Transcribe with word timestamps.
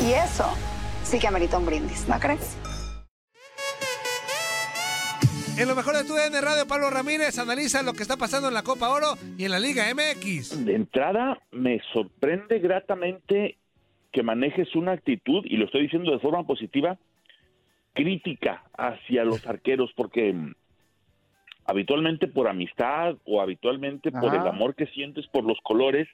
Y 0.00 0.12
eso 0.12 0.46
sí 1.04 1.18
que 1.18 1.28
amerita 1.28 1.58
un 1.58 1.66
brindis, 1.66 2.08
¿no 2.08 2.18
crees? 2.18 2.56
En 5.58 5.68
lo 5.68 5.74
mejor 5.74 5.94
de 5.94 6.04
tu 6.04 6.14
DN 6.14 6.40
Radio, 6.40 6.66
Pablo 6.66 6.88
Ramírez 6.88 7.38
analiza 7.38 7.82
lo 7.82 7.92
que 7.92 8.02
está 8.02 8.16
pasando 8.16 8.48
en 8.48 8.54
la 8.54 8.62
Copa 8.62 8.88
Oro 8.88 9.14
y 9.36 9.44
en 9.44 9.50
la 9.50 9.60
Liga 9.60 9.84
MX. 9.94 10.64
De 10.64 10.74
entrada, 10.74 11.38
me 11.50 11.80
sorprende 11.92 12.58
gratamente 12.58 13.58
que 14.12 14.22
manejes 14.22 14.74
una 14.74 14.92
actitud, 14.92 15.44
y 15.44 15.58
lo 15.58 15.66
estoy 15.66 15.82
diciendo 15.82 16.10
de 16.10 16.20
forma 16.20 16.44
positiva, 16.46 16.98
crítica 17.92 18.64
hacia 18.76 19.24
los 19.24 19.46
arqueros, 19.46 19.90
porque 19.94 20.32
mm, 20.32 20.54
habitualmente 21.66 22.28
por 22.28 22.48
amistad 22.48 23.16
o 23.26 23.42
habitualmente 23.42 24.10
por 24.10 24.34
el 24.34 24.46
amor 24.46 24.74
que 24.74 24.86
sientes 24.86 25.26
por 25.26 25.44
los 25.44 25.58
colores, 25.62 26.08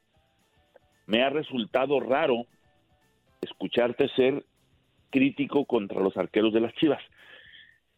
me 1.07 1.23
ha 1.23 1.31
resultado 1.31 2.01
raro 2.01 2.47
escucharte 3.41 4.09
ser 4.11 4.45
crítico 5.11 5.65
contra 5.65 6.01
los 6.01 6.17
arqueros 6.17 6.53
de 6.53 6.61
las 6.61 6.75
Chivas. 6.75 7.03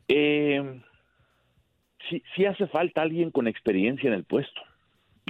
Eh, 0.09 0.81
sí, 2.09 2.23
sí 2.34 2.45
hace 2.45 2.67
falta 2.69 3.03
alguien 3.03 3.31
con 3.31 3.49
experiencia 3.49 4.09
en 4.09 4.15
el 4.15 4.25
puesto. 4.25 4.61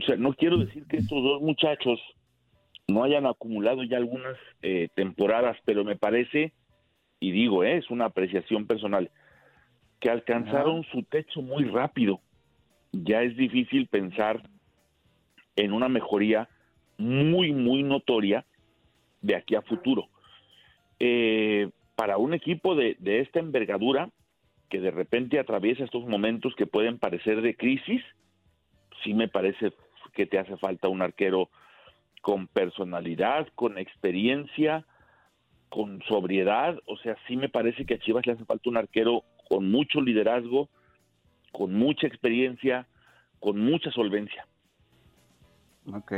O 0.01 0.07
sea, 0.07 0.17
no 0.17 0.33
quiero 0.35 0.59
decir 0.59 0.87
que 0.87 0.97
estos 0.99 1.23
dos 1.23 1.43
muchachos 1.43 2.01
no 2.89 3.05
hayan 3.05 3.27
acumulado 3.27 3.83
ya 3.85 3.97
algunas 3.97 4.37
eh, 4.63 4.89
temporadas, 4.95 5.57
pero 5.65 5.85
me 5.85 5.97
parece, 5.97 6.53
y 7.21 7.31
digo, 7.31 7.65
eh, 7.65 7.77
es 7.77 7.91
una 7.91 8.07
apreciación 8.07 8.67
personal, 8.67 9.11
que 10.01 10.11
alcanzaron 10.11 10.85
su 10.85 11.03
techo 11.03 11.43
muy 11.43 11.65
rápido. 11.65 12.21
Ya 12.93 13.23
es 13.23 13.37
difícil 13.37 13.87
pensar 13.87 14.43
en 15.57 15.73
una 15.73 15.89
mejoría 15.89 16.49
muy, 16.97 17.53
muy 17.53 17.83
notoria 17.83 18.45
de 19.21 19.37
aquí 19.37 19.55
a 19.55 19.63
futuro. 19.63 20.09
Eh, 20.99 21.71
para 21.97 22.17
un 22.17 22.35
equipo 22.35 22.75
de, 22.75 22.97
de 22.99 23.21
esta 23.21 23.41
envergadura, 23.41 24.11
que 24.69 24.81
de 24.81 24.91
repente 24.91 25.39
atraviesa 25.39 25.85
estos 25.85 26.07
momentos 26.07 26.55
que 26.55 26.67
pueden 26.67 26.99
parecer 26.99 27.43
de 27.43 27.57
crisis, 27.57 28.03
sí 29.03 29.15
me 29.15 29.29
parece 29.29 29.73
que 30.15 30.27
te 30.27 30.39
hace 30.39 30.57
falta 30.57 30.89
un 30.89 31.03
arquero 31.03 31.51
con 32.23 32.47
personalidad, 32.47 33.49
con 33.55 33.79
experiencia, 33.79 34.87
con 35.69 36.03
sobriedad. 36.03 36.79
O 36.87 36.97
sea, 36.99 37.17
sí 37.27 37.37
me 37.37 37.49
parece 37.49 37.85
que 37.85 37.95
a 37.95 37.99
Chivas 37.99 38.27
le 38.27 38.33
hace 38.33 38.45
falta 38.45 38.71
un 38.71 38.77
arquero 38.77 39.25
con 39.49 39.71
mucho 39.71 40.01
liderazgo, 40.01 40.69
con 41.53 41.75
mucha 41.75 42.07
experiencia, 42.07 42.87
con 43.41 43.59
mucha 43.59 43.91
solvencia. 43.91 44.47
Ok. 45.93 46.13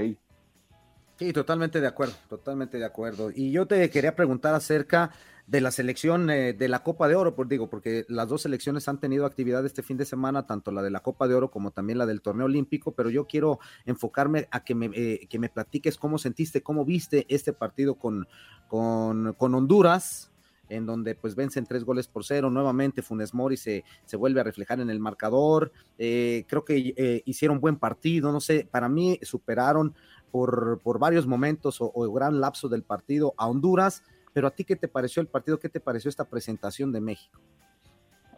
Sí, 1.23 1.33
totalmente 1.33 1.81
de 1.81 1.87
acuerdo, 1.87 2.15
totalmente 2.29 2.79
de 2.79 2.85
acuerdo. 2.85 3.31
Y 3.33 3.53
yo 3.53 3.65
te 3.67 3.89
quería 3.91 4.17
preguntar 4.17 4.57
acerca 4.57 5.13
de 5.47 5.61
la 5.61 5.71
selección 5.71 6.29
eh, 6.31 6.53
de 6.53 6.69
la 6.69 6.83
Copa 6.83 7.07
de 7.07 7.15
Oro, 7.15 7.37
por 7.37 7.47
digo, 7.47 7.71
porque 7.71 8.05
las 8.09 8.29
dos 8.29 8.43
selecciones 8.43 8.89
han 8.89 8.99
tenido 8.99 9.25
actividad 9.25 9.65
este 9.65 9.85
fin 9.85 9.97
de 9.97 10.05
semana, 10.05 10.49
tanto 10.49 10.73
la 10.73 10.83
de 10.83 10.91
la 10.91 10.99
Copa 10.99 11.29
de 11.29 11.37
Oro 11.37 11.49
como 11.49 11.71
también 11.71 11.99
la 11.99 12.07
del 12.07 12.23
torneo 12.23 12.47
olímpico, 12.47 12.91
pero 12.91 13.09
yo 13.09 13.29
quiero 13.29 13.61
enfocarme 13.87 14.49
a 14.51 14.65
que 14.65 14.75
me, 14.75 14.87
eh, 14.95 15.29
que 15.31 15.39
me 15.39 15.49
platiques 15.49 15.97
cómo 15.97 16.19
sentiste, 16.19 16.61
cómo 16.61 16.85
viste 16.85 17.25
este 17.29 17.53
partido 17.53 17.95
con, 17.95 18.27
con, 18.67 19.35
con 19.35 19.55
Honduras, 19.55 20.33
en 20.73 20.87
donde 20.87 21.15
pues 21.15 21.35
vencen 21.35 21.67
tres 21.67 21.85
goles 21.85 22.09
por 22.09 22.25
cero, 22.25 22.51
nuevamente 22.51 23.03
Funes 23.03 23.35
Mori 23.35 23.57
se, 23.57 23.85
se 24.05 24.17
vuelve 24.17 24.41
a 24.41 24.45
reflejar 24.45 24.81
en 24.81 24.91
el 24.91 24.99
marcador, 24.99 25.71
eh, 25.99 26.45
creo 26.49 26.65
que 26.65 26.95
eh, 26.97 27.23
hicieron 27.27 27.61
buen 27.61 27.77
partido, 27.77 28.33
no 28.33 28.41
sé, 28.41 28.67
para 28.71 28.89
mí 28.89 29.19
superaron 29.23 29.95
por, 30.33 30.81
por 30.83 30.99
varios 30.99 31.27
momentos 31.27 31.81
o, 31.81 31.93
o 31.95 32.13
gran 32.13 32.41
lapso 32.41 32.69
del 32.69 32.83
partido 32.83 33.35
a 33.37 33.47
Honduras, 33.47 34.03
pero 34.33 34.49
a 34.49 34.51
ti 34.51 34.65
qué 34.65 34.75
te 34.75 34.89
pareció 34.89 35.23
el 35.23 35.29
partido, 35.29 35.61
qué 35.61 35.69
te 35.69 35.79
pareció 35.79 36.09
esta 36.09 36.29
presentación 36.29 36.91
de 36.91 37.01
México? 37.01 37.39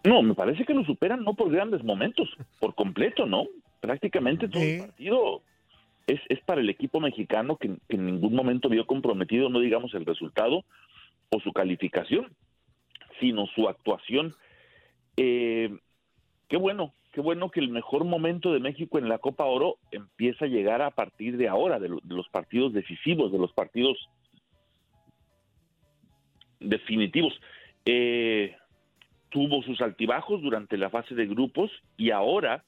No, 0.05 0.21
me 0.23 0.35
parece 0.35 0.67
que 0.67 0.75
lo 0.75 0.85
superan 0.85 1.25
no 1.25 1.35
por 1.35 1.51
grandes 1.51 1.83
momentos, 1.83 2.29
por 2.61 2.75
completo, 2.75 3.25
¿no? 3.25 3.47
Prácticamente 3.81 4.49
todo 4.49 4.63
el 4.63 4.81
partido 4.81 5.43
es, 6.07 6.21
es 6.29 6.41
para 6.45 6.61
el 6.61 6.69
equipo 6.69 7.01
mexicano 7.01 7.57
que, 7.57 7.79
que 7.89 7.97
en 7.97 8.05
ningún 8.07 8.35
momento 8.35 8.69
vio 8.69 8.87
comprometido, 8.87 9.49
no 9.49 9.61
digamos 9.61 9.95
el 9.95 10.05
resultado 10.05 10.65
o 11.31 11.41
su 11.41 11.53
calificación, 11.53 12.35
sino 13.21 13.47
su 13.47 13.69
actuación. 13.69 14.35
Eh, 15.17 15.75
qué 16.49 16.57
bueno, 16.57 16.93
qué 17.15 17.21
bueno 17.21 17.49
que 17.51 17.61
el 17.61 17.69
mejor 17.69 18.05
momento 18.05 18.53
de 18.53 18.59
México 18.61 18.99
en 18.99 19.09
la 19.09 19.19
Copa 19.19 19.45
Oro 19.45 19.77
empieza 19.93 20.47
a 20.47 20.49
llegar 20.49 20.83
a 20.83 20.91
partir 20.91 21.37
de 21.37 21.49
ahora, 21.49 21.79
de, 21.79 21.89
lo- 21.89 22.01
de 22.03 22.15
los 22.15 22.29
partidos 22.29 22.73
decisivos, 22.73 23.31
de 23.31 23.39
los 23.39 23.53
partidos 23.53 23.97
definitivos. 26.61 27.39
Eh, 27.87 28.57
tuvo 29.31 29.63
sus 29.63 29.81
altibajos 29.81 30.43
durante 30.43 30.77
la 30.77 30.91
fase 30.91 31.15
de 31.15 31.27
grupos 31.27 31.71
y 31.97 32.11
ahora 32.11 32.65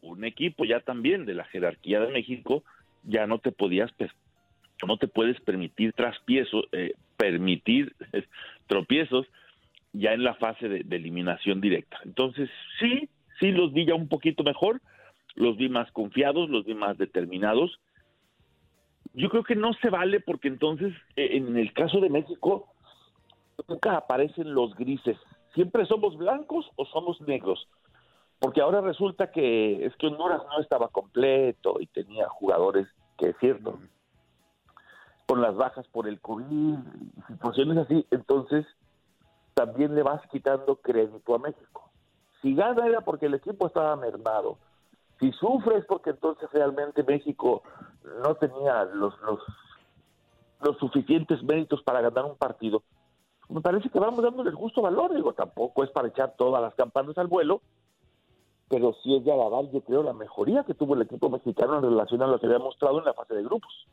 un 0.00 0.24
equipo 0.24 0.64
ya 0.64 0.80
también 0.80 1.24
de 1.24 1.34
la 1.34 1.44
jerarquía 1.44 2.00
de 2.00 2.12
México 2.12 2.62
ya 3.04 3.26
no 3.26 3.38
te 3.38 3.52
podías 3.52 3.90
no 4.86 4.96
te 4.96 5.08
puedes 5.08 5.40
permitir 5.40 5.92
traspiezos 5.92 6.64
eh, 6.72 6.92
permitir 7.16 7.94
tropiezos 8.66 9.26
ya 9.92 10.12
en 10.12 10.24
la 10.24 10.34
fase 10.34 10.68
de 10.68 10.96
eliminación 10.96 11.60
directa 11.60 11.98
entonces 12.04 12.48
sí 12.78 13.08
sí 13.40 13.52
los 13.52 13.72
vi 13.72 13.86
ya 13.86 13.94
un 13.94 14.08
poquito 14.08 14.42
mejor 14.42 14.80
los 15.34 15.56
vi 15.56 15.68
más 15.68 15.90
confiados 15.92 16.48
los 16.48 16.64
vi 16.64 16.74
más 16.74 16.98
determinados 16.98 17.80
yo 19.14 19.28
creo 19.30 19.44
que 19.44 19.56
no 19.56 19.72
se 19.74 19.90
vale 19.90 20.20
porque 20.20 20.48
entonces 20.48 20.92
eh, 21.16 21.36
en 21.36 21.56
el 21.56 21.72
caso 21.72 22.00
de 22.00 22.10
México 22.10 22.74
nunca 23.68 23.96
aparecen 23.96 24.54
los 24.54 24.74
grises. 24.74 25.16
Siempre 25.54 25.86
somos 25.86 26.16
blancos 26.16 26.70
o 26.76 26.84
somos 26.86 27.20
negros. 27.20 27.68
Porque 28.40 28.60
ahora 28.60 28.80
resulta 28.80 29.30
que 29.30 29.86
es 29.86 29.94
que 29.96 30.08
Honduras 30.08 30.42
no 30.50 30.60
estaba 30.60 30.88
completo 30.88 31.76
y 31.80 31.86
tenía 31.86 32.28
jugadores 32.28 32.88
que 33.16 33.28
es 33.28 33.36
cierto, 33.38 33.78
con 35.26 35.40
las 35.40 35.54
bajas 35.54 35.86
por 35.88 36.08
el 36.08 36.20
COVID, 36.20 36.76
situaciones 37.28 37.78
así, 37.78 38.04
entonces 38.10 38.66
también 39.54 39.94
le 39.94 40.02
vas 40.02 40.20
quitando 40.32 40.76
crédito 40.76 41.34
a 41.36 41.38
México. 41.38 41.92
Si 42.44 42.54
gana 42.54 42.86
era 42.86 43.00
porque 43.00 43.24
el 43.24 43.32
equipo 43.32 43.66
estaba 43.66 43.96
mermado. 43.96 44.58
Si 45.18 45.32
sufre 45.32 45.78
es 45.78 45.86
porque 45.86 46.10
entonces 46.10 46.46
realmente 46.52 47.02
México 47.02 47.62
no 48.22 48.34
tenía 48.34 48.84
los, 48.84 49.18
los, 49.22 49.40
los 50.60 50.76
suficientes 50.76 51.42
méritos 51.42 51.82
para 51.82 52.02
ganar 52.02 52.26
un 52.26 52.36
partido. 52.36 52.82
Me 53.48 53.62
parece 53.62 53.88
que 53.88 53.98
vamos 53.98 54.22
dándole 54.22 54.50
el 54.50 54.56
justo 54.56 54.82
valor, 54.82 55.14
digo, 55.14 55.32
tampoco 55.32 55.84
es 55.84 55.90
para 55.90 56.08
echar 56.08 56.34
todas 56.36 56.60
las 56.60 56.74
campanas 56.74 57.16
al 57.16 57.28
vuelo, 57.28 57.62
pero 58.68 58.94
sí 59.02 59.16
es 59.16 59.24
de 59.24 59.32
alabar, 59.32 59.70
yo 59.70 59.80
creo, 59.80 60.02
la 60.02 60.12
mejoría 60.12 60.64
que 60.64 60.74
tuvo 60.74 60.96
el 60.96 61.02
equipo 61.02 61.30
mexicano 61.30 61.78
en 61.78 61.84
relación 61.84 62.20
a 62.22 62.26
lo 62.26 62.38
que 62.38 62.44
había 62.44 62.58
mostrado 62.58 62.98
en 62.98 63.06
la 63.06 63.14
fase 63.14 63.34
de 63.34 63.42
grupos. 63.42 63.86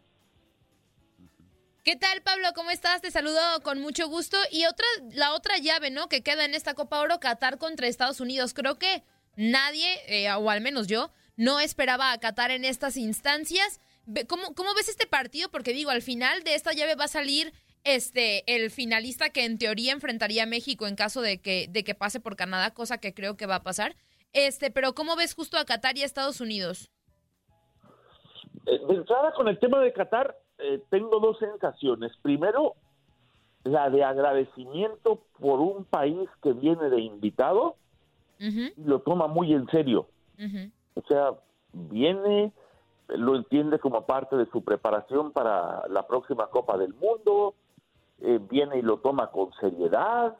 ¿Qué 1.83 1.95
tal, 1.95 2.21
Pablo? 2.21 2.49
¿Cómo 2.53 2.69
estás? 2.69 3.01
Te 3.01 3.09
saludo 3.09 3.39
con 3.63 3.81
mucho 3.81 4.07
gusto. 4.07 4.37
Y 4.51 4.65
otra, 4.65 4.85
la 5.15 5.33
otra 5.33 5.57
llave, 5.57 5.89
¿no? 5.89 6.09
Que 6.09 6.21
queda 6.21 6.45
en 6.45 6.53
esta 6.53 6.75
Copa 6.75 6.99
Oro, 6.99 7.19
Qatar 7.19 7.57
contra 7.57 7.87
Estados 7.87 8.21
Unidos. 8.21 8.53
Creo 8.53 8.77
que 8.77 9.01
nadie, 9.35 9.87
eh, 10.07 10.31
o 10.31 10.51
al 10.51 10.61
menos 10.61 10.85
yo, 10.85 11.09
no 11.37 11.59
esperaba 11.59 12.11
a 12.11 12.19
Qatar 12.19 12.51
en 12.51 12.65
estas 12.65 12.97
instancias. 12.97 13.81
¿Cómo, 14.27 14.53
¿Cómo 14.53 14.75
ves 14.75 14.89
este 14.89 15.07
partido? 15.07 15.49
Porque 15.49 15.73
digo, 15.73 15.89
al 15.89 16.03
final 16.03 16.43
de 16.43 16.53
esta 16.53 16.71
llave 16.71 16.93
va 16.93 17.05
a 17.05 17.07
salir 17.07 17.51
este 17.83 18.43
el 18.55 18.69
finalista 18.69 19.31
que 19.31 19.45
en 19.45 19.57
teoría 19.57 19.91
enfrentaría 19.91 20.43
a 20.43 20.45
México 20.45 20.85
en 20.85 20.95
caso 20.95 21.21
de 21.21 21.41
que, 21.41 21.65
de 21.67 21.83
que 21.83 21.95
pase 21.95 22.19
por 22.19 22.35
Canadá, 22.35 22.75
cosa 22.75 22.99
que 22.99 23.15
creo 23.15 23.37
que 23.37 23.47
va 23.47 23.55
a 23.55 23.63
pasar. 23.63 23.95
Este, 24.33 24.69
pero 24.69 24.93
¿cómo 24.93 25.15
ves 25.15 25.33
justo 25.33 25.57
a 25.57 25.65
Qatar 25.65 25.97
y 25.97 26.03
a 26.03 26.05
Estados 26.05 26.41
Unidos? 26.41 26.91
Eh, 28.67 28.79
de 28.87 28.93
entrada 28.93 29.33
con 29.33 29.47
el 29.47 29.59
tema 29.59 29.79
de 29.79 29.91
Qatar, 29.91 30.37
eh, 30.61 30.81
tengo 30.89 31.19
dos 31.19 31.37
sensaciones. 31.39 32.11
Primero, 32.21 32.75
la 33.63 33.89
de 33.89 34.03
agradecimiento 34.03 35.19
por 35.39 35.59
un 35.59 35.85
país 35.85 36.29
que 36.41 36.53
viene 36.53 36.89
de 36.89 37.01
invitado 37.01 37.75
y 38.39 38.73
lo 38.83 39.01
toma 39.01 39.27
muy 39.27 39.53
en 39.53 39.67
serio. 39.67 40.07
O 40.95 41.01
sea, 41.07 41.33
viene, 41.73 42.51
lo 43.07 43.35
entiende 43.35 43.77
como 43.77 44.07
parte 44.07 44.35
de 44.35 44.47
su 44.47 44.63
preparación 44.63 45.31
para 45.31 45.87
la 45.89 46.07
próxima 46.07 46.47
Copa 46.47 46.75
del 46.77 46.95
Mundo, 46.95 47.53
eh, 48.21 48.39
viene 48.49 48.79
y 48.79 48.81
lo 48.81 48.97
toma 48.97 49.27
con 49.27 49.53
seriedad, 49.59 50.35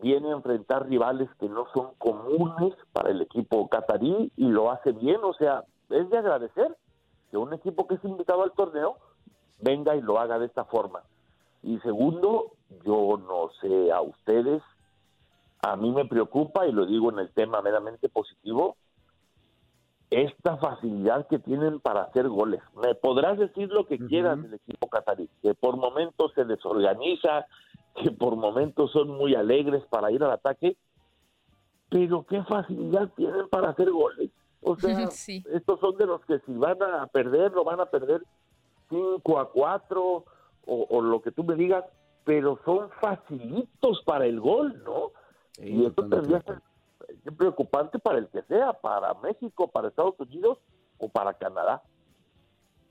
viene 0.00 0.30
a 0.30 0.36
enfrentar 0.36 0.88
rivales 0.88 1.28
que 1.38 1.48
no 1.48 1.66
son 1.74 1.90
comunes 1.98 2.74
para 2.92 3.10
el 3.10 3.20
equipo 3.20 3.68
catarí 3.68 4.32
y 4.36 4.48
lo 4.48 4.70
hace 4.70 4.92
bien, 4.92 5.20
o 5.22 5.34
sea, 5.34 5.64
es 5.90 6.08
de 6.08 6.18
agradecer 6.18 6.74
que 7.30 7.36
un 7.36 7.52
equipo 7.52 7.86
que 7.86 7.96
es 7.96 8.04
invitado 8.04 8.42
al 8.42 8.52
torneo 8.52 8.96
venga 9.60 9.96
y 9.96 10.02
lo 10.02 10.18
haga 10.18 10.38
de 10.38 10.46
esta 10.46 10.64
forma. 10.64 11.02
Y 11.62 11.78
segundo, 11.80 12.52
yo 12.84 13.18
no 13.18 13.50
sé 13.60 13.90
a 13.90 14.00
ustedes, 14.00 14.62
a 15.62 15.76
mí 15.76 15.90
me 15.90 16.04
preocupa, 16.04 16.66
y 16.66 16.72
lo 16.72 16.86
digo 16.86 17.10
en 17.10 17.18
el 17.18 17.30
tema 17.32 17.62
meramente 17.62 18.08
positivo, 18.08 18.76
esta 20.10 20.56
facilidad 20.58 21.26
que 21.26 21.38
tienen 21.38 21.80
para 21.80 22.02
hacer 22.02 22.28
goles. 22.28 22.60
Me 22.76 22.94
podrás 22.94 23.38
decir 23.38 23.70
lo 23.70 23.86
que 23.86 23.98
quieras 23.98 24.40
del 24.40 24.54
equipo 24.54 24.88
catarí, 24.88 25.28
que 25.42 25.54
por 25.54 25.76
momentos 25.76 26.32
se 26.34 26.44
desorganiza, 26.44 27.46
que 27.96 28.10
por 28.10 28.36
momentos 28.36 28.92
son 28.92 29.08
muy 29.08 29.34
alegres 29.34 29.82
para 29.88 30.10
ir 30.12 30.22
al 30.22 30.32
ataque, 30.32 30.76
pero 31.88 32.24
qué 32.26 32.42
facilidad 32.44 33.10
tienen 33.16 33.48
para 33.48 33.70
hacer 33.70 33.90
goles. 33.90 34.30
O 34.62 34.76
sea, 34.76 34.98
estos 35.52 35.80
son 35.80 35.96
de 35.96 36.06
los 36.06 36.24
que 36.26 36.38
si 36.40 36.52
van 36.54 36.82
a 36.82 37.06
perder, 37.06 37.52
lo 37.52 37.64
van 37.64 37.80
a 37.80 37.86
perder 37.86 38.22
5 38.94 39.38
a 39.38 39.50
4 39.50 40.24
o, 40.66 41.02
lo 41.02 41.20
que 41.20 41.32
tú 41.32 41.44
me 41.44 41.56
digas, 41.56 41.84
pero 42.24 42.58
son 42.64 42.88
facilitos 43.00 44.02
para 44.06 44.26
el 44.26 44.40
gol, 44.40 44.82
¿no? 44.84 45.12
y 45.58 45.84
esto 45.84 46.08
tendría 46.08 46.40
que 46.40 46.52
ser 47.22 47.32
preocupante 47.36 47.98
para 47.98 48.18
el 48.18 48.28
que 48.28 48.42
sea, 48.44 48.72
para 48.72 49.14
México, 49.14 49.70
para 49.70 49.88
Estados 49.88 50.18
Unidos 50.18 50.58
o 50.98 51.08
para 51.08 51.34
Canadá. 51.34 51.82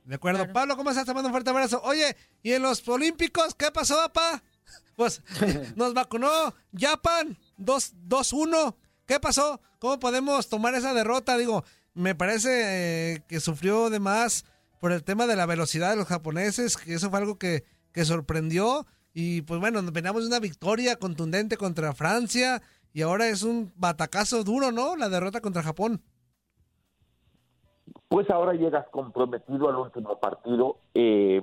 De 0.06 0.16
acuerdo. 0.16 0.52
Pablo, 0.52 0.76
¿cómo 0.76 0.90
estás? 0.90 1.06
Te 1.06 1.14
mando 1.14 1.30
un 1.30 1.34
fuerte 1.34 1.50
abrazo. 1.50 1.82
Oye, 1.84 2.16
¿y 2.42 2.52
en 2.52 2.62
los 2.62 2.88
Olímpicos 2.88 3.56
qué 3.56 3.72
pasó, 3.72 3.96
papá? 3.96 4.44
Pues 4.96 5.24
nos 5.76 5.94
vacunó 5.94 6.30
Japan 6.78 7.38
2-1. 7.58 8.76
¿Qué 9.06 9.20
pasó? 9.20 9.60
¿Cómo 9.80 10.00
podemos 10.00 10.48
tomar 10.50 10.76
esa 10.76 10.94
derrota? 10.94 11.36
Digo, 11.36 11.64
me 11.96 12.16
parece 12.16 13.16
eh, 13.16 13.24
que 13.28 13.40
sufrió 13.40 13.90
de 13.90 14.00
más 14.00 14.46
por 14.84 14.92
el 14.92 15.06
tema 15.06 15.28
de 15.28 15.38
la 15.38 15.46
velocidad 15.46 15.92
de 15.92 15.96
los 15.96 16.08
japoneses, 16.08 16.76
que 16.76 16.96
eso 16.96 17.10
fue 17.10 17.20
algo 17.20 17.40
que, 17.40 17.64
que 17.94 18.04
sorprendió. 18.04 18.86
Y 19.14 19.44
pues 19.44 19.62
bueno, 19.62 19.80
veníamos 19.94 20.28
una 20.28 20.42
victoria 20.42 20.98
contundente 20.98 21.56
contra 21.56 21.94
Francia 21.94 22.62
y 22.92 23.02
ahora 23.02 23.30
es 23.30 23.44
un 23.44 23.72
batacazo 23.78 24.44
duro, 24.44 24.74
¿no? 24.74 24.98
La 24.98 25.08
derrota 25.08 25.40
contra 25.40 25.64
Japón. 25.64 26.02
Pues 28.10 28.30
ahora 28.30 28.56
llegas 28.56 28.86
comprometido 28.90 29.70
al 29.70 29.78
último 29.78 30.20
partido. 30.20 30.80
Eh, 30.94 31.42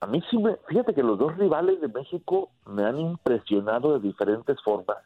a 0.00 0.06
mí 0.06 0.22
sí 0.30 0.36
me, 0.36 0.58
fíjate 0.68 0.92
que 0.92 1.02
los 1.02 1.18
dos 1.18 1.34
rivales 1.38 1.80
de 1.80 1.88
México 1.88 2.50
me 2.66 2.84
han 2.84 2.98
impresionado 2.98 3.98
de 3.98 4.06
diferentes 4.06 4.60
formas. 4.62 4.98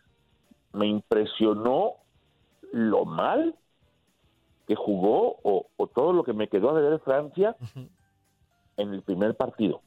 Me 0.73 0.89
impresionó 0.89 1.93
lo 2.73 3.05
mal 3.05 3.55
que 4.67 4.75
jugó 4.75 5.37
o, 5.43 5.67
todo 5.95 6.13
lo 6.13 6.25
que 6.25 6.33
me 6.33 6.49
quedó 6.49 6.71
a 6.71 6.75
ver 6.75 6.99
Francia 7.01 7.57
en 8.77 8.93
el 8.93 9.03
primer 9.03 9.37
partido. 9.37 9.81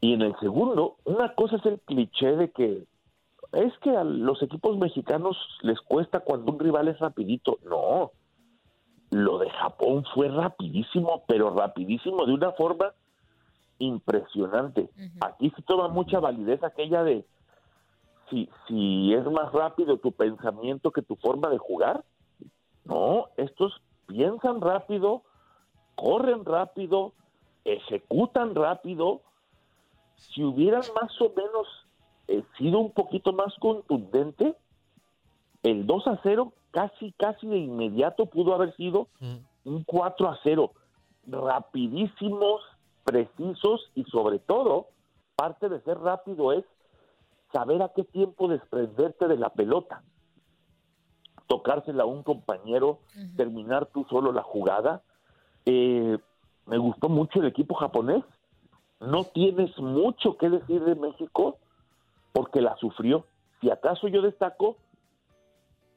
Y 0.00 0.14
en 0.14 0.22
el 0.22 0.34
segundo, 0.40 0.96
una 1.04 1.34
cosa 1.34 1.56
es 1.56 1.66
el 1.66 1.80
cliché 1.80 2.36
de 2.36 2.50
que 2.50 2.86
es 3.52 3.76
que 3.78 3.90
a 3.96 4.04
los 4.04 4.42
equipos 4.42 4.78
mexicanos 4.78 5.36
les 5.62 5.80
cuesta 5.80 6.20
cuando 6.20 6.52
un 6.52 6.58
rival 6.58 6.88
es 6.88 6.98
rapidito. 7.00 7.58
No, 7.64 8.12
lo 9.10 9.38
de 9.38 9.50
Japón 9.50 10.04
fue 10.14 10.28
rapidísimo, 10.28 11.24
pero 11.26 11.50
rapidísimo 11.50 12.24
de 12.24 12.32
una 12.32 12.52
forma 12.52 12.94
impresionante. 13.78 14.88
Aquí 15.20 15.50
se 15.50 15.62
toma 15.62 15.88
mucha 15.88 16.20
validez 16.20 16.62
aquella 16.62 17.02
de 17.02 17.26
si, 18.30 18.48
si 18.68 19.12
es 19.12 19.24
más 19.30 19.52
rápido 19.52 19.98
tu 19.98 20.12
pensamiento 20.12 20.92
que 20.92 21.02
tu 21.02 21.16
forma 21.16 21.48
de 21.48 21.58
jugar, 21.58 22.04
no, 22.84 23.28
estos 23.36 23.80
piensan 24.06 24.60
rápido, 24.60 25.22
corren 25.94 26.44
rápido, 26.44 27.12
ejecutan 27.64 28.54
rápido. 28.54 29.20
Si 30.16 30.42
hubieran 30.42 30.82
más 31.00 31.20
o 31.20 31.32
menos 31.34 31.66
eh, 32.28 32.42
sido 32.58 32.78
un 32.78 32.92
poquito 32.92 33.32
más 33.32 33.54
contundente, 33.60 34.56
el 35.62 35.86
2 35.86 36.06
a 36.08 36.20
0 36.22 36.52
casi, 36.70 37.12
casi 37.12 37.46
de 37.46 37.58
inmediato 37.58 38.26
pudo 38.26 38.54
haber 38.54 38.74
sido 38.76 39.08
un 39.64 39.84
4 39.84 40.28
a 40.28 40.38
0. 40.42 40.72
Rapidísimos, 41.26 42.62
precisos 43.04 43.90
y 43.94 44.04
sobre 44.04 44.38
todo, 44.38 44.88
parte 45.36 45.68
de 45.68 45.80
ser 45.82 45.98
rápido 45.98 46.52
es 46.52 46.64
saber 47.52 47.82
a 47.82 47.90
qué 47.90 48.04
tiempo 48.04 48.48
desprenderte 48.48 49.28
de 49.28 49.36
la 49.36 49.50
pelota 49.50 50.02
tocársela 51.50 52.04
a 52.04 52.06
un 52.06 52.22
compañero, 52.22 53.00
terminar 53.36 53.86
tú 53.86 54.06
solo 54.08 54.30
la 54.30 54.44
jugada. 54.44 55.02
Eh, 55.66 56.16
me 56.66 56.78
gustó 56.78 57.08
mucho 57.08 57.40
el 57.40 57.46
equipo 57.46 57.74
japonés. 57.74 58.22
No 59.00 59.24
tienes 59.24 59.76
mucho 59.76 60.36
que 60.36 60.48
decir 60.48 60.84
de 60.84 60.94
México 60.94 61.58
porque 62.32 62.60
la 62.60 62.76
sufrió. 62.76 63.26
Si 63.60 63.68
acaso 63.68 64.06
yo 64.06 64.22
destaco 64.22 64.76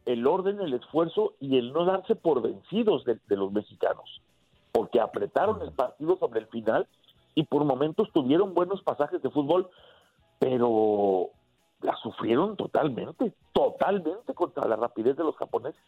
el 0.07 0.25
orden, 0.25 0.59
el 0.59 0.73
esfuerzo 0.73 1.33
y 1.39 1.59
el 1.59 1.71
no 1.71 1.85
darse 1.85 2.15
por 2.15 2.41
vencidos 2.41 3.05
de, 3.05 3.19
de 3.27 3.37
los 3.37 3.51
mexicanos, 3.51 4.21
porque 4.71 4.99
apretaron 4.99 5.61
el 5.61 5.71
partido 5.71 6.17
sobre 6.17 6.39
el 6.39 6.47
final 6.47 6.87
y 7.35 7.43
por 7.43 7.63
momentos 7.63 8.11
tuvieron 8.11 8.55
buenos 8.55 8.81
pasajes 8.81 9.21
de 9.21 9.29
fútbol, 9.29 9.69
pero 10.39 11.29
sufrieron 12.23 12.55
totalmente, 12.55 13.33
totalmente 13.51 14.33
contra 14.33 14.65
la 14.65 14.77
rapidez 14.77 15.17
de 15.17 15.23
los 15.23 15.35
japoneses. 15.35 15.81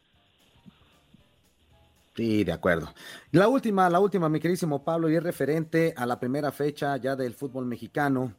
Sí, 2.13 2.43
de 2.43 2.51
acuerdo. 2.51 2.87
La 3.31 3.47
última, 3.47 3.89
la 3.89 3.99
última, 3.99 4.27
mi 4.27 4.39
queridísimo 4.39 4.83
Pablo, 4.83 5.09
y 5.09 5.15
es 5.15 5.23
referente 5.23 5.93
a 5.95 6.05
la 6.05 6.19
primera 6.19 6.51
fecha 6.51 6.97
ya 6.97 7.15
del 7.15 7.33
fútbol 7.33 7.65
mexicano. 7.65 8.33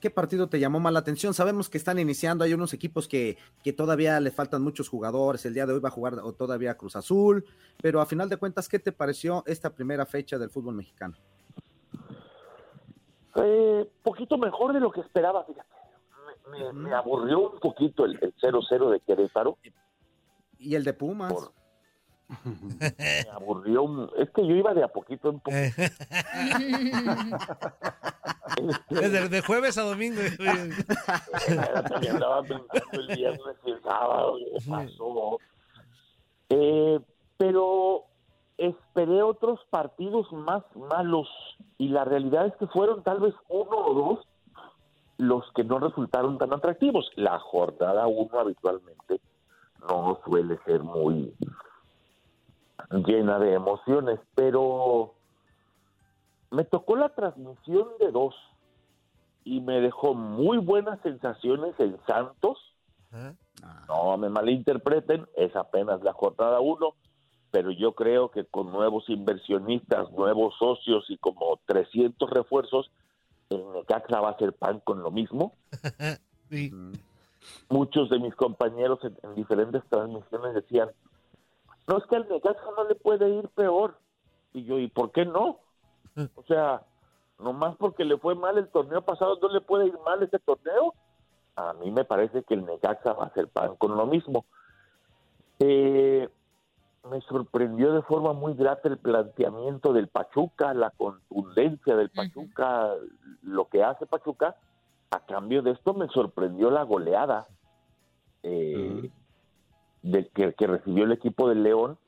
¿Qué 0.00 0.10
partido 0.10 0.48
te 0.48 0.58
llamó 0.58 0.80
más 0.80 0.92
la 0.92 0.98
atención? 0.98 1.32
Sabemos 1.32 1.68
que 1.68 1.78
están 1.78 1.98
iniciando, 1.98 2.44
hay 2.44 2.54
unos 2.54 2.72
equipos 2.72 3.06
que, 3.06 3.36
que 3.62 3.72
todavía 3.72 4.18
le 4.18 4.30
faltan 4.30 4.62
muchos 4.62 4.88
jugadores, 4.88 5.44
el 5.44 5.54
día 5.54 5.66
de 5.66 5.74
hoy 5.74 5.80
va 5.80 5.90
a 5.90 5.92
jugar 5.92 6.16
todavía 6.36 6.76
Cruz 6.76 6.96
Azul, 6.96 7.44
pero 7.80 8.00
a 8.00 8.06
final 8.06 8.28
de 8.28 8.36
cuentas, 8.36 8.68
¿qué 8.68 8.78
te 8.78 8.92
pareció 8.92 9.44
esta 9.46 9.70
primera 9.70 10.04
fecha 10.04 10.38
del 10.38 10.50
fútbol 10.50 10.74
mexicano? 10.74 11.16
Eh, 13.36 13.88
poquito 14.02 14.36
mejor 14.38 14.72
de 14.72 14.80
lo 14.80 14.90
que 14.90 15.00
esperaba, 15.00 15.44
fíjate 15.44 15.81
me, 16.50 16.72
me 16.72 16.94
aburrió 16.94 17.50
un 17.50 17.60
poquito 17.60 18.04
el 18.04 18.18
el 18.22 18.34
0-0 18.36 18.90
de 18.90 19.00
Querétaro. 19.00 19.58
Y 20.58 20.74
el 20.74 20.84
de 20.84 20.92
Pumas. 20.94 21.32
Por- 21.32 21.52
me 22.98 23.30
aburrió. 23.30 23.82
un- 23.82 24.10
Es 24.16 24.30
que 24.30 24.46
yo 24.46 24.54
iba 24.54 24.72
de 24.72 24.82
a 24.84 24.88
poquito 24.88 25.28
en 25.30 25.40
poquito. 25.40 25.76
Desde 28.90 29.28
de 29.28 29.40
jueves 29.42 29.76
a 29.78 29.82
domingo. 29.82 30.20
Me 32.00 32.08
andaba 32.08 32.42
pensando 32.42 32.90
el 32.92 33.06
viernes 33.08 33.56
y 33.66 33.70
el 33.70 33.82
sábado. 33.82 34.36
¿Qué 34.38 34.70
pasó? 34.70 35.38
Eh, 36.50 37.00
pero 37.38 38.04
esperé 38.58 39.22
otros 39.22 39.60
partidos 39.70 40.30
más 40.32 40.62
malos 40.74 41.28
y 41.78 41.88
la 41.88 42.04
realidad 42.04 42.46
es 42.46 42.54
que 42.56 42.66
fueron 42.68 43.02
tal 43.02 43.20
vez 43.20 43.34
uno 43.48 43.76
o 43.76 43.94
dos 43.94 44.28
los 45.22 45.44
que 45.52 45.62
no 45.62 45.78
resultaron 45.78 46.36
tan 46.36 46.52
atractivos. 46.52 47.08
La 47.14 47.38
jornada 47.38 48.08
uno 48.08 48.40
habitualmente 48.40 49.20
no 49.88 50.18
suele 50.24 50.58
ser 50.64 50.82
muy 50.82 51.32
llena 52.90 53.38
de 53.38 53.54
emociones, 53.54 54.18
pero 54.34 55.14
me 56.50 56.64
tocó 56.64 56.96
la 56.96 57.10
transmisión 57.10 57.86
de 58.00 58.10
dos 58.10 58.34
y 59.44 59.60
me 59.60 59.80
dejó 59.80 60.14
muy 60.14 60.58
buenas 60.58 61.00
sensaciones 61.02 61.78
en 61.78 61.96
Santos. 62.04 62.58
No 63.86 64.16
me 64.16 64.28
malinterpreten, 64.28 65.26
es 65.36 65.54
apenas 65.54 66.02
la 66.02 66.14
jornada 66.14 66.58
uno, 66.58 66.94
pero 67.52 67.70
yo 67.70 67.92
creo 67.92 68.30
que 68.30 68.44
con 68.44 68.72
nuevos 68.72 69.08
inversionistas, 69.08 70.10
nuevos 70.10 70.54
socios 70.58 71.04
y 71.10 71.16
como 71.16 71.60
300 71.66 72.28
refuerzos, 72.28 72.90
el 73.50 73.72
Necaxa 73.72 74.20
va 74.20 74.28
a 74.28 74.32
hacer 74.32 74.52
pan 74.52 74.80
con 74.80 75.02
lo 75.02 75.10
mismo. 75.10 75.54
Muchos 77.68 78.10
de 78.10 78.18
mis 78.18 78.34
compañeros 78.34 79.00
en, 79.02 79.16
en 79.22 79.34
diferentes 79.34 79.82
transmisiones 79.88 80.54
decían, 80.54 80.90
no 81.88 81.98
es 81.98 82.04
que 82.06 82.16
al 82.16 82.28
Necaxa 82.28 82.64
no 82.76 82.84
le 82.84 82.94
puede 82.94 83.28
ir 83.28 83.48
peor. 83.50 83.98
Y 84.52 84.64
yo, 84.64 84.78
¿y 84.78 84.88
por 84.88 85.12
qué 85.12 85.24
no? 85.24 85.58
O 86.36 86.42
sea, 86.44 86.82
nomás 87.38 87.76
porque 87.76 88.04
le 88.04 88.18
fue 88.18 88.34
mal 88.34 88.58
el 88.58 88.68
torneo 88.68 89.02
pasado, 89.02 89.38
¿no 89.40 89.48
le 89.48 89.60
puede 89.60 89.86
ir 89.86 89.98
mal 90.04 90.22
este 90.22 90.38
torneo? 90.38 90.94
A 91.56 91.72
mí 91.74 91.90
me 91.90 92.04
parece 92.04 92.42
que 92.44 92.54
el 92.54 92.64
Necaxa 92.64 93.12
va 93.12 93.24
a 93.24 93.26
hacer 93.28 93.48
pan 93.48 93.76
con 93.76 93.96
lo 93.96 94.06
mismo. 94.06 94.44
Eh, 95.58 96.28
me 97.10 97.20
sorprendió 97.22 97.92
de 97.92 98.02
forma 98.02 98.32
muy 98.32 98.54
grata 98.54 98.88
el 98.88 98.98
planteamiento 98.98 99.92
del 99.92 100.08
Pachuca, 100.08 100.72
la 100.74 100.90
contundencia 100.90 101.96
del 101.96 102.10
Pachuca, 102.10 102.90
lo 103.42 103.68
que 103.68 103.82
hace 103.82 104.06
Pachuca. 104.06 104.56
A 105.10 105.20
cambio 105.20 105.62
de 105.62 105.72
esto 105.72 105.94
me 105.94 106.08
sorprendió 106.08 106.70
la 106.70 106.84
goleada 106.84 107.46
eh, 108.42 109.10
de 110.02 110.28
que, 110.28 110.54
que 110.54 110.66
recibió 110.66 111.04
el 111.04 111.12
equipo 111.12 111.48
del 111.48 111.62
León, 111.62 111.98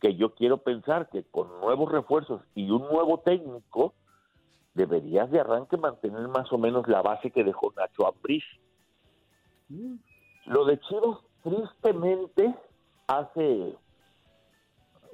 que 0.00 0.16
yo 0.16 0.34
quiero 0.34 0.58
pensar 0.58 1.08
que 1.10 1.22
con 1.24 1.60
nuevos 1.60 1.92
refuerzos 1.92 2.42
y 2.54 2.70
un 2.70 2.82
nuevo 2.82 3.18
técnico, 3.18 3.94
deberías 4.74 5.30
de 5.30 5.40
arranque 5.40 5.76
mantener 5.76 6.28
más 6.28 6.52
o 6.52 6.58
menos 6.58 6.88
la 6.88 7.00
base 7.00 7.30
que 7.30 7.44
dejó 7.44 7.72
Nacho 7.76 8.06
Ambriz. 8.06 8.44
Lo 10.46 10.64
de 10.64 10.78
Chivas, 10.80 11.18
tristemente, 11.42 12.54
hace, 13.06 13.76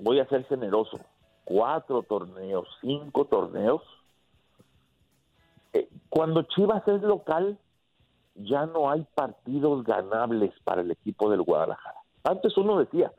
voy 0.00 0.20
a 0.20 0.26
ser 0.28 0.44
generoso, 0.46 0.98
cuatro 1.44 2.02
torneos, 2.02 2.66
cinco 2.80 3.26
torneos. 3.26 3.82
Eh, 5.72 5.88
cuando 6.08 6.42
Chivas 6.42 6.86
es 6.88 7.02
local, 7.02 7.58
ya 8.34 8.66
no 8.66 8.90
hay 8.90 9.06
partidos 9.14 9.84
ganables 9.84 10.52
para 10.64 10.80
el 10.80 10.90
equipo 10.90 11.30
del 11.30 11.42
Guadalajara. 11.42 11.98
Antes 12.24 12.56
uno 12.56 12.78
decía, 12.78 13.12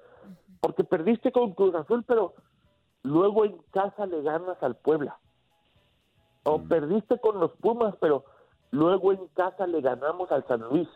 porque 0.59 0.83
perdiste 0.83 1.31
con 1.31 1.53
Cruz 1.53 1.75
Azul, 1.75 2.03
pero 2.07 2.33
luego 3.03 3.45
en 3.45 3.57
casa 3.71 4.05
le 4.05 4.21
ganas 4.21 4.61
al 4.61 4.75
Puebla. 4.75 5.17
O 6.43 6.61
perdiste 6.63 7.19
con 7.19 7.39
los 7.39 7.51
Pumas, 7.57 7.95
pero 7.99 8.25
luego 8.71 9.11
en 9.11 9.27
casa 9.29 9.67
le 9.67 9.81
ganamos 9.81 10.31
al 10.31 10.45
San 10.47 10.61
Luis. 10.61 10.87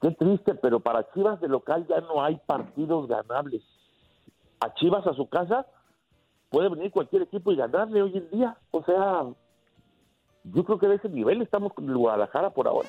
Qué 0.00 0.10
triste, 0.12 0.54
pero 0.54 0.80
para 0.80 1.10
Chivas 1.12 1.40
de 1.40 1.48
local 1.48 1.86
ya 1.86 2.00
no 2.00 2.22
hay 2.22 2.36
partidos 2.46 3.08
ganables. 3.08 3.62
A 4.64 4.72
Chivas 4.72 5.06
a 5.06 5.12
su 5.12 5.28
casa 5.28 5.66
puede 6.48 6.70
venir 6.70 6.90
cualquier 6.90 7.20
equipo 7.20 7.52
y 7.52 7.56
ganarle 7.56 8.00
hoy 8.00 8.16
en 8.16 8.30
día. 8.30 8.56
O 8.70 8.82
sea, 8.82 9.24
yo 10.44 10.64
creo 10.64 10.78
que 10.78 10.88
de 10.88 10.94
ese 10.94 11.10
nivel 11.10 11.42
estamos 11.42 11.74
con 11.74 11.86
el 11.86 11.98
Guadalajara 11.98 12.48
por 12.48 12.66
ahora. 12.66 12.88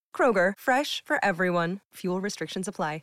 Kroger, 0.15 0.53
fresh 0.55 1.01
for 1.03 1.17
everyone. 1.23 1.79
Fuel 1.95 2.21
restrictions 2.21 2.67
apply. 2.67 3.01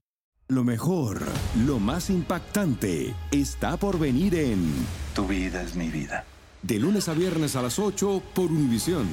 Lo 0.50 0.64
mejor, 0.64 1.20
lo 1.66 1.78
más 1.78 2.08
impactante, 2.08 3.14
está 3.30 3.76
por 3.76 3.98
venir 3.98 4.34
en 4.34 4.72
Tu 5.14 5.26
vida 5.26 5.60
es 5.60 5.76
mi 5.76 5.90
vida. 5.90 6.24
De 6.62 6.78
lunes 6.78 7.06
a 7.10 7.12
viernes 7.12 7.54
a 7.54 7.60
las 7.60 7.78
8 7.78 8.22
por 8.34 8.50
Univisión. 8.50 9.06